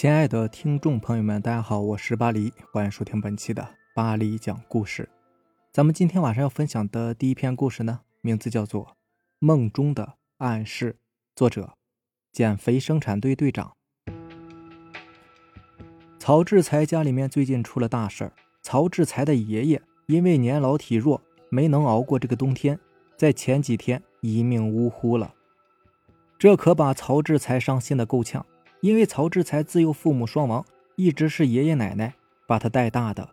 [0.00, 5.06] 亲爱的听众朋友们，大家好，我是巴黎，欢迎收听本期的巴黎讲故事。
[5.70, 8.82] 咱们今天晚上要分享的第一篇故事呢，名字叫做
[9.40, 10.92] 《梦中的暗示》，
[11.36, 11.74] 作者：
[12.32, 13.76] 减肥生产队队长
[16.18, 18.32] 曹志才家里面最近出了大事儿，
[18.62, 21.20] 曹志才的爷爷因为年老体弱，
[21.50, 22.80] 没能熬过这个冬天，
[23.18, 25.34] 在前几天一命呜呼了。
[26.38, 28.46] 这可把曹志才伤心的够呛。
[28.80, 30.64] 因为曹志才自幼父母双亡，
[30.96, 32.14] 一直是爷爷奶奶
[32.46, 33.28] 把他带大的。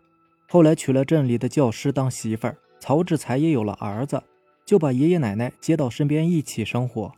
[0.48, 4.22] 后来娶了镇里的教师当媳妇儿，曹志才也有了儿子，
[4.64, 7.12] 就把爷爷奶奶接到身边一起生活。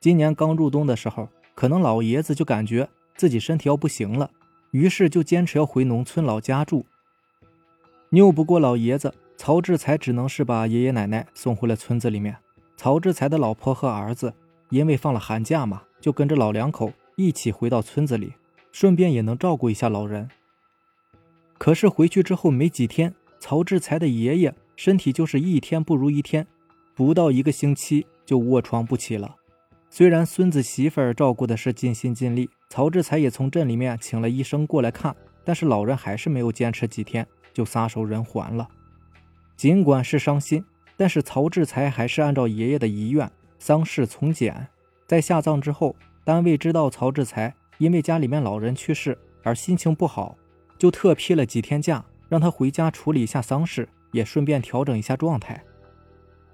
[0.00, 4.30] 今年刚入冬的时候，可能老爷子就感觉自己身体要不行了，
[4.70, 6.84] 于是就坚持要回农村老家住。
[8.10, 12.36] 拗不过老爷子，曹志才只能是把爷爷奶奶送回了村子里面。
[12.76, 14.32] 曹志才的老婆和儿子
[14.70, 16.92] 因为放了寒假嘛，就跟着老两口。
[17.18, 18.34] 一起回到村子里，
[18.70, 20.28] 顺便也能照顾一下老人。
[21.56, 26.46] 可是回去之后没几天，曹志才的爷爷身体就是一天不如一天，
[26.94, 29.34] 不到一个星期就卧床不起了。
[29.88, 38.68] 虽然孙子媳妇儿照顾的是尽心尽力，曹志才也从镇里面请了医生过来看，但是老人还是没有坚持几天就撒手人寰了。
[39.56, 40.62] 尽管是伤心，
[40.98, 44.68] 但是曹志才还是按照爷爷的遗愿，丧事从简，
[45.06, 45.96] 在下葬之后。
[46.26, 50.36] 单位知道曹志才因为家里面老人去世而心情不好，
[50.76, 55.62] 就特批了几天假，让他回家处理一下丧事，也顺便调整一下状态。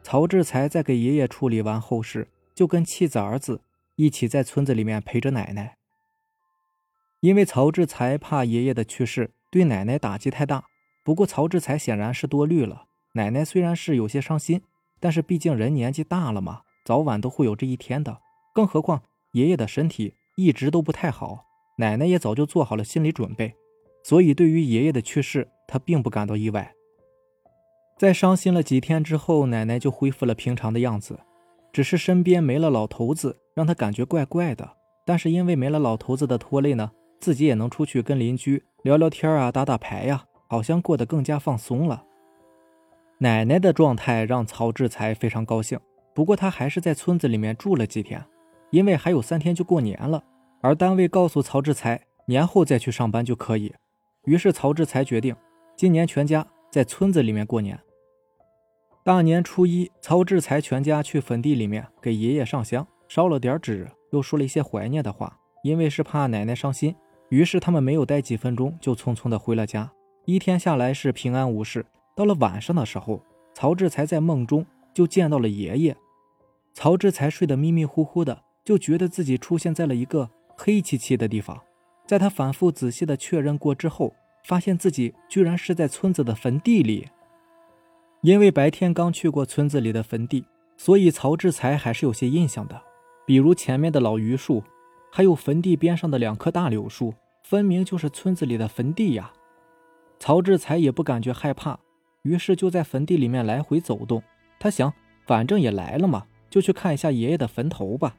[0.03, 3.63] 曹志才在给爷爷处理完后事，就跟妻子儿子
[3.97, 5.79] 一起在村子里面陪着奶奶。
[7.21, 10.67] 因为曹志才怕爷爷的去世对奶奶打击太大，
[11.03, 12.85] 不过曹志才显然是多虑了。
[13.15, 14.61] 奶奶虽然是有些伤心，
[15.01, 18.21] 但是毕竟人年纪大了嘛，早晚都会有这一天的，
[18.53, 19.01] 更何况。
[19.33, 21.47] 爷爷的身体一直都不太好，
[21.79, 23.55] 奶奶也早就做好了心理准备，
[24.05, 26.73] 所以对于爷爷的去世，她并不感到意外。
[27.99, 31.19] 在伤心了几天之后，奶奶就恢复了平常的样子，
[31.73, 34.77] 只是身边没了老头子，让她感觉怪怪的。
[35.05, 36.91] 但是因为没了老头子的拖累呢，
[37.21, 42.05] 自己也能出去跟邻居聊聊天啊，打打牌呀，好像过得更加放松了。
[43.19, 45.79] 奶奶的状态让曹志才非常高兴，
[46.15, 48.25] 不过他还是在村子里面住了几天。
[48.73, 50.25] 因为还有三天就过年了，
[50.61, 53.73] 而单位告诉曹志才年后再去上班就可以。
[54.25, 55.37] 于是曹志才决定
[55.77, 57.79] 今年全家在村子里面过年。
[59.05, 65.39] 大年初一，曹志才全家去坟地里面给爷爷上香，烧了点纸，又说了一些怀念的话。
[65.63, 66.93] 因为是怕奶奶伤心，
[67.29, 69.93] 于是他们没有待几分钟就匆匆的回了家。
[70.25, 71.85] 一天下来是平安无事。
[72.17, 73.23] 到了晚上的时候，
[73.55, 75.97] 曹志才在梦中就见到了爷爷。
[76.73, 78.43] 曹志才睡得迷迷糊糊的。
[78.65, 81.61] 就觉得自己出现在了一个黑漆漆的地方，
[82.07, 84.15] 在他反复仔细的确认过之后，
[84.45, 87.09] 发现自己居然是在村子的坟地里。
[88.21, 90.45] 因为白天刚去过村子里的坟地，
[90.77, 92.81] 所以曹志才还是有些印象的，
[93.27, 94.63] 比如前面的老榆树，
[95.11, 97.13] 还有坟地边上的两棵大柳树，
[97.43, 99.33] 分明就是村子里的坟地呀。
[100.21, 101.77] 曹志才也不感觉害怕，
[102.23, 104.23] 于是就在坟地里面来回走动。
[104.61, 104.93] 他想，
[105.27, 108.15] 反正也来了嘛，就去看一下爷爷的坟头吧。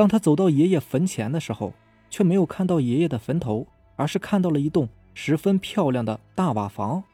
[0.00, 1.74] 当他走到爷爷坟前的时候，
[2.08, 3.66] 却没有看到爷爷的坟头，
[3.96, 7.04] 而是看到了一栋十分漂亮的大瓦房。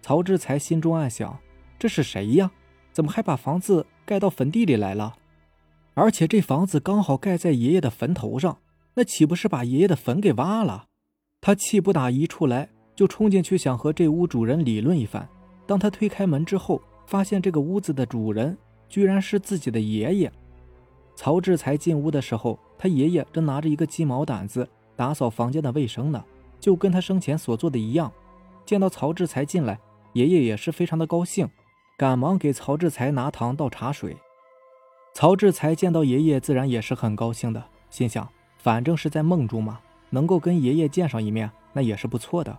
[0.00, 1.36] 曹志才心中暗想：
[1.80, 2.48] 这是谁呀？
[2.92, 5.16] 怎么还把房子盖到坟地里来了？
[5.94, 8.58] 而且这房子刚好盖在爷爷的坟头上，
[8.94, 10.84] 那岂不是把爷爷的坟给挖了？
[11.40, 15.28] 他气不打一处来，就冲进去想和这屋主人理论一番。
[15.66, 18.56] 当他推开门之后，发现这个屋子的主人
[18.88, 20.32] 居然是自己的爷爷。
[21.18, 26.24] 曹志才进屋的时候，他爷爷正拿着一个鸡毛掸子打扫房间的卫生呢，
[26.60, 28.12] 就跟他生前所做的一样。
[28.64, 29.80] 见到曹志才进来，
[30.12, 31.48] 爷爷也是非常的高兴，
[31.96, 34.16] 赶忙给曹志才拿糖倒茶水。
[35.12, 39.80] 曹志才见到爷爷，自然也是很高兴的，心想反正是在梦中嘛，
[40.10, 42.56] 能够跟爷爷见上一面，那也是不错的。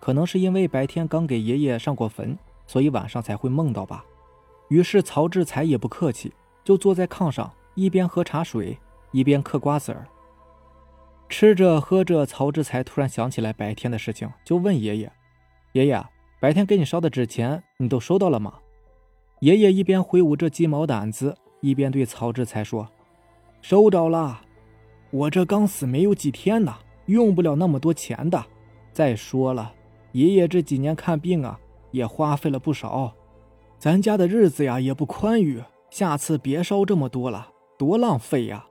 [0.00, 4.02] 可能是因为白天刚给爷爷上过坟，所以晚上才会梦到吧。
[4.68, 6.32] 于是曹志才也不客气，
[6.64, 7.52] 就坐在炕上。
[7.78, 8.76] 一边喝茶水，
[9.12, 10.04] 一边嗑瓜子儿。
[11.28, 15.12] 吃着喝着，曹志才突然想起来白天的事情，就问爷爷
[15.74, 16.04] ：“爷爷，
[16.40, 18.54] 白天给你烧的纸钱，你都收到了吗？”
[19.38, 22.88] 爷爷一边挥舞着鸡毛掸子，一边对曹志才说
[23.62, 24.40] ：“收着了，
[25.12, 26.74] 我这刚死没有几天呢，
[27.06, 28.44] 用不了那么多钱的。
[28.92, 29.72] 再说了，
[30.10, 31.60] 爷爷这几年看病啊，
[31.92, 33.14] 也花费了不少，
[33.78, 38.66] 咱家的日子呀也不宽裕，下次别烧这么多了。”多浪费呀！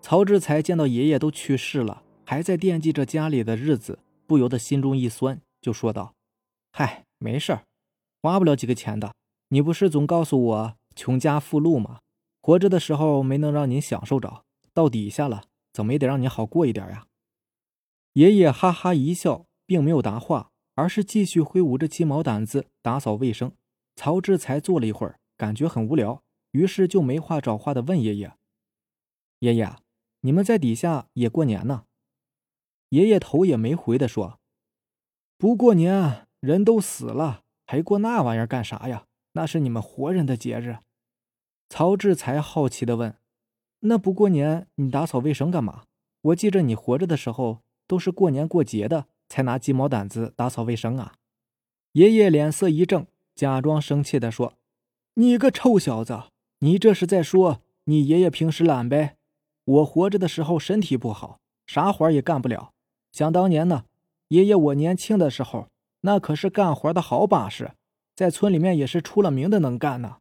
[0.00, 3.98] 曹志才见到爷爷都去世了，还在惦记着家里的日子，
[4.28, 6.14] 不由得心中一酸，就说道
[6.70, 7.64] ：“嗨，没事儿，
[8.22, 9.12] 花不了几个钱的。
[9.48, 11.98] 你不是总告诉我穷家富路吗？
[12.40, 15.42] 活着的时候没能让您享受着，到底下了，
[15.72, 17.06] 怎么也得让你好过一点呀。”
[18.14, 23.50] 爷爷哈哈一笑，并没有答话，而是继续挥舞着鸡毛掸子打扫卫生。
[23.96, 26.22] 曹志才坐了一会儿，感觉很无聊，
[26.52, 28.34] 于是就没话找话的问爷爷
[29.40, 29.76] ：“爷爷，
[30.20, 31.84] 你们在底下也过年呢？”
[32.90, 34.40] 爷爷头也没回的说
[35.36, 39.06] ：“不过年，人都死了，还过那玩意儿干啥呀？
[39.32, 40.78] 那是你们活人的节日。”
[41.68, 43.16] 曹志才好奇的问
[43.80, 45.84] ：“那不过年，你打扫卫生干嘛？
[46.22, 51.14] 我记着你活着的时候都是过年过节的才拿鸡毛掸子打扫卫生啊。”
[51.92, 53.06] 爷爷脸色一正。
[53.34, 54.54] 假装生气的说
[55.14, 56.24] ：“你个臭小子，
[56.60, 59.16] 你这是在说你爷爷平时懒呗？
[59.64, 62.72] 我活着的时候身体不好，啥活也干不了。
[63.12, 63.84] 想当年呢，
[64.28, 65.68] 爷爷我年轻的时候，
[66.00, 67.72] 那可是干活的好把式，
[68.16, 70.16] 在村里面也是出了名的能干呢。”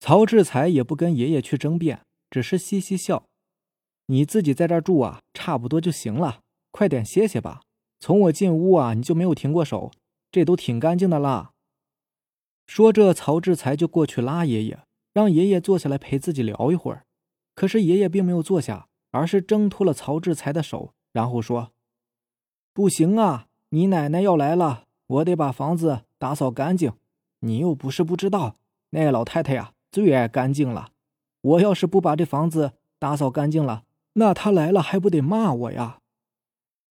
[0.00, 3.26] 曹志才也不跟爷爷去争辩，只是嘻嘻笑
[4.06, 6.40] ：“你自己在这儿住啊，差不多就行了，
[6.72, 7.60] 快点歇歇吧。
[8.00, 9.92] 从我进屋啊，你就没有停过手，
[10.32, 11.52] 这都挺干净的啦。”
[12.66, 14.80] 说着，曹志才就过去拉爷爷，
[15.12, 17.04] 让爷爷坐下来陪自己聊一会儿。
[17.54, 21.72] 可是爷爷并没有坐下，而是挣脱了曹志才的手，然后说
[22.72, 26.92] ：“不行啊，你奶奶要来了，我得把房子打扫干净。
[27.40, 28.56] 你又不是不知道，
[28.90, 30.92] 那老太太呀最爱干净了。
[31.40, 33.84] 我要是不把这房子打扫干净了，
[34.14, 35.98] 那她来了还不得骂我呀？”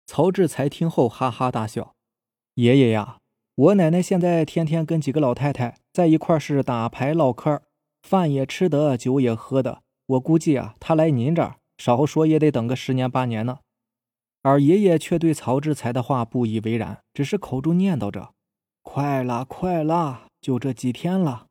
[0.05, 1.95] 曹志才听后哈哈大笑
[2.55, 3.17] ：“爷爷呀。”
[3.55, 7.61] 我奶奶现在天天跟几个老太太在一块是打牌唠嗑，
[8.09, 9.83] 饭也吃的，酒也喝的。
[10.07, 13.59] 我估计啊，他来您这儿，少说也得等个十年八年呢。
[14.41, 18.33] 而爷爷却对曹志才的话不以为然，只是口中念叨着
[18.81, 21.45] ：“快了，快了，就这几天了。”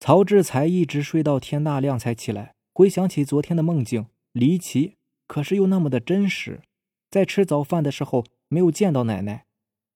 [0.00, 4.94] 曹志才一直睡到天大亮才起来，回想起昨天的梦境，离奇，
[5.26, 6.62] 可是又那么的真实。
[7.10, 9.44] 在吃早饭的时候，没有见到奶奶。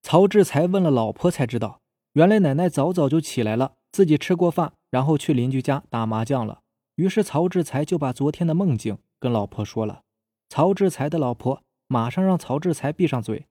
[0.03, 1.81] 曹志才问了老婆，才知道
[2.13, 6.63] 原来奶奶早早就起来了，自己吃过饭，然后去邻居家打麻将了。
[6.97, 10.03] 于是曹志才就把昨天的梦境跟老婆说了。
[10.49, 13.47] 曹志才的老婆马上让曹志才闭上嘴，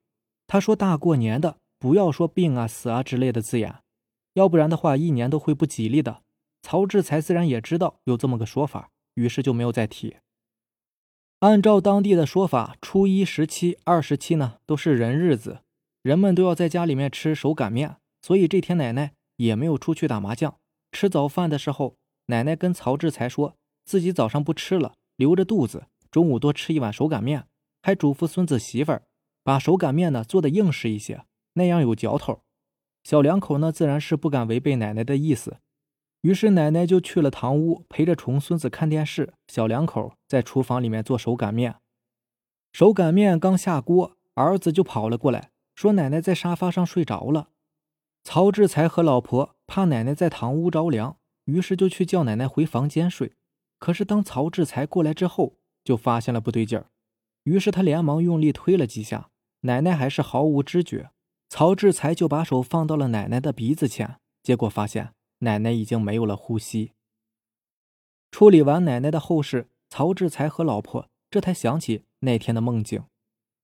[0.46, 3.76] 他说：“大过年的，不要说病啊、死啊之类的字眼，
[4.34, 6.22] 要不然的话，一年都会不吉利的。”
[6.60, 10.16] 曹志才自然也知道有这么个说法，于是就没有再提。
[11.38, 15.60] 按照当地的说法，初一、十七、二十七呢，都是人日子。
[16.02, 20.56] 人们都要在家里面吃手擀面，所以这天奶奶也没有出去打麻将。
[20.92, 21.96] 吃早饭的时候，
[22.26, 27.46] 奶奶跟曹志才说自己早上不吃了，留着肚子，中午多吃一碗手擀面，
[27.82, 29.02] 还嘱咐孙子媳妇儿
[29.42, 31.24] 把手擀面呢做的硬实一些，
[31.54, 32.42] 那样有嚼头。
[33.04, 35.58] 小两口呢自然是不敢违背奶奶的意思，
[36.22, 41.76] 于是奶奶就去了堂屋，陪着重孙子看电视，小两口在厨房里面做手擀面。
[42.72, 45.50] 手擀面刚下锅，儿子就跑了过来。
[45.74, 47.50] 说奶奶在沙发上睡着了，
[48.24, 53.36] 曹志才和老婆怕奶奶在堂屋着凉，于是就去叫奶奶回房间睡。
[53.78, 56.90] 可是当曹志才过来之后，就发现了不对劲儿，
[57.44, 61.10] 于是他连忙用力推了几下，奶奶还是毫无知觉。
[61.50, 66.92] 曹志才就把手放到了奶奶的鼻子前，结果发现奶奶已经没有了呼吸。
[68.30, 73.04] 处理完奶奶的后事，曹志才和老婆这才想起那天的梦境，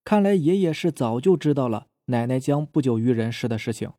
[0.05, 1.89] 看来爷爷是早就知道了。
[2.07, 3.93] 奶奶将不久于人世的事情，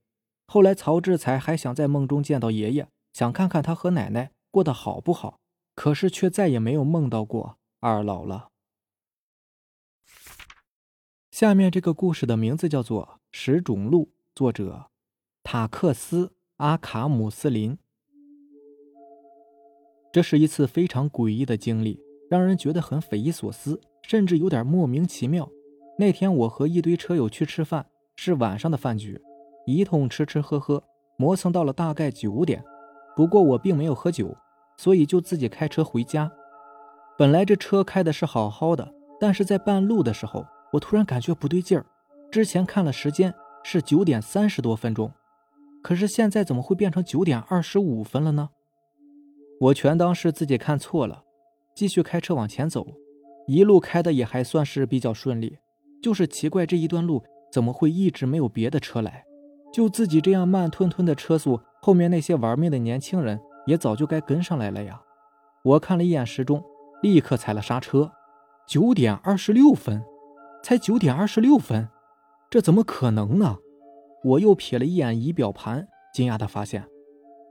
[0.47, 5.39] 后来曹志才还想在梦中见到爷爷，想看看他和奶奶过得好不好，
[5.75, 8.49] 可是却再也没有梦到过二老了。
[11.31, 14.91] 下面这个故事的名字叫做《十种路》，作者
[15.43, 17.77] 塔克斯·阿卡姆斯林。
[20.13, 21.99] 这是一次非常诡异的经历，
[22.29, 25.49] 让人觉得很匪夷所思，甚至有点莫名其妙。
[25.97, 27.87] 那天我和一堆车友去吃饭。
[28.17, 29.21] 是晚上的饭局，
[29.65, 30.83] 一通吃吃喝喝，
[31.17, 32.63] 磨蹭到了大概九点。
[33.15, 34.35] 不过我并没有喝酒，
[34.77, 36.31] 所以就自己开车回家。
[37.17, 41.85] 本来这车开的是好好的，但是在半路的时候，我突然感觉不对劲儿。
[42.29, 45.11] 之前看了时间是九点三十多分钟，
[45.81, 48.49] 可是现在怎么会变成九点二十五分了呢？
[49.61, 51.23] 我全当是自己看错了，
[51.73, 52.85] 继续开车往前走，
[53.47, 55.57] 一路开的也还算是比较顺利，
[56.03, 57.23] 就是奇怪这一段路。
[57.51, 59.23] 怎么会一直没有别的车来？
[59.75, 65.01] 就自己这样慢吞吞的车速，后面那些玩命的年轻人也早就该跟上来了呀！
[65.63, 66.63] 我看了一眼时钟，
[67.01, 68.09] 立刻踩了刹车。
[68.65, 70.01] 九点二十六分，
[70.63, 71.89] 才九点二十六分，
[72.49, 73.57] 这怎么可能呢？
[74.23, 76.87] 我又瞥了一眼仪表盘，惊讶地发现，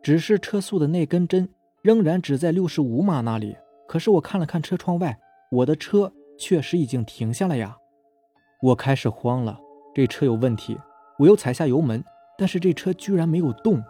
[0.03, 1.47] 指示车速的那根针
[1.83, 3.55] 仍然只在六十五码那里。
[3.87, 5.19] 可是我看了看车窗外，
[5.51, 7.77] 我的车确实已经停下了呀。
[8.63, 9.61] 我开始慌了，
[9.95, 10.81] 这车有问题。
[11.19, 12.03] 我又踩下油门，
[12.37, 13.83] 但是这车居然没有动。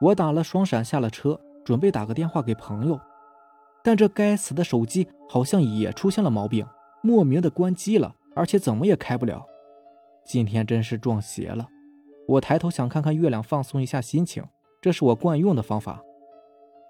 [0.00, 2.98] 我打了双闪，下了车，准备打个电话给朋友，
[3.82, 6.66] 但这该死的手机好像也出现了毛病，
[7.02, 9.44] 莫名的关机了，而且怎么也开不了。
[10.24, 11.66] 今天真是撞邪了。
[12.28, 14.44] 我抬头想看看月亮，放松一下心情，
[14.80, 16.02] 这是我惯用的方法。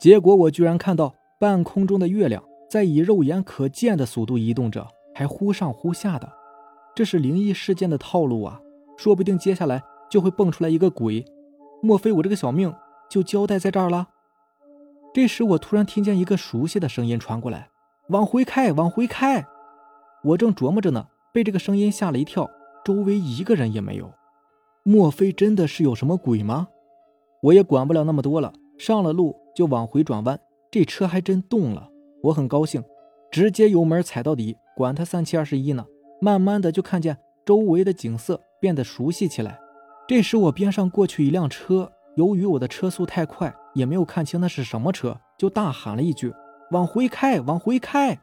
[0.01, 6.31] 结果我居然看到半空中的月亮在以肉眼可见的速度移动着，还忽上忽下的。
[6.95, 8.61] 这是灵异事件的套路啊！
[8.97, 11.25] 说不定接下来就会蹦出来一个鬼，
[11.83, 12.75] 莫非我这个小命
[13.11, 14.09] 就交代在这儿了？
[15.15, 17.71] 这时我突然听见一个熟悉的声音传过来
[18.11, 19.47] ：“往回开，往回开！”
[20.25, 22.49] 我正琢磨着呢，被这个声音吓了一跳，
[22.85, 24.13] 周围一个人也没有。
[24.83, 26.69] 莫非真的是有什么鬼吗？
[27.43, 30.39] 我也管不了那么多了，上了路就往回转弯。
[30.71, 31.91] 这车还真动了，
[32.25, 32.83] 我很高兴，
[33.31, 35.87] 直接油门踩到底，管他三七二十一呢。
[36.21, 39.59] 慢慢的就看见周围的景色变得熟悉起来。
[40.09, 46.33] 这时我边上过去一辆车，由于我的车速太快，也没有看清那是什么车，就大喊了一句
[46.73, 48.19] ：“往回开，往回开！”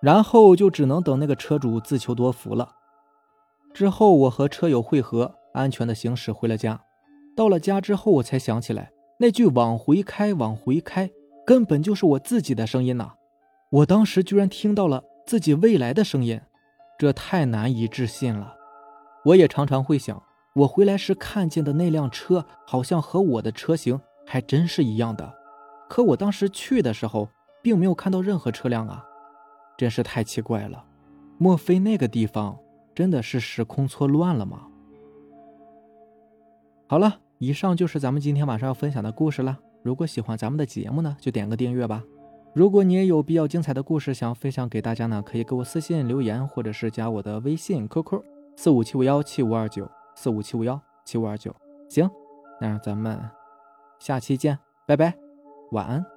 [0.00, 2.70] 然后就只能等那个车主自求多福了。
[3.74, 6.80] 之后我和车友会合，安全的行驶回了家。
[7.36, 11.10] 到了家之后，我才想起来那句“往回开，往回开”
[11.44, 13.12] 根本就是我自己的声音呐！
[13.70, 16.40] 我当时居然听到了自己未来的声音。
[16.98, 18.54] 这太难以置信了，
[19.26, 20.22] 我也常常会想，
[20.56, 25.34] 我回来时看见的那辆车，好像和我的车型还真是一样的。
[25.86, 27.28] 可我当时去的时候，
[27.62, 29.04] 并没有看到任何车辆啊，
[29.76, 30.82] 真是太奇怪了。
[31.36, 32.58] 莫非那个地方
[32.94, 34.66] 真的是时空错乱了吗？
[36.86, 39.58] 好了，以上就是咱们今天晚上要分享的故事了。
[39.82, 42.02] 如果喜欢咱们的节目呢，就点个订阅吧。
[42.54, 48.22] 如果你也有比较精彩的故事想分享给大家呢，可以给我私信留言，或者是加我的微信 QQ
[48.56, 51.54] 四五七五幺七五二九四五七五幺七五二九。
[51.88, 52.10] 行，
[52.60, 53.30] 那咱们
[54.00, 55.14] 下期见，拜拜，
[55.70, 56.15] 晚安。